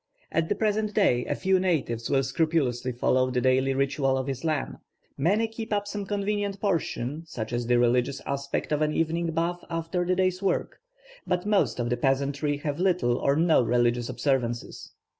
[0.31, 4.79] At the present day a few natives will scrupulously follow the daily ritual of Islam;
[5.15, 9.63] many keep up some convenient portion, such as the religious aspect of an evening bath
[9.69, 10.79] after the day's work;
[11.27, 14.91] but most of the peasantry have little or no religious observances.